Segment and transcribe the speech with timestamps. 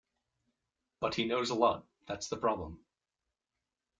[0.99, 2.83] But he knows a lot, that's the problem.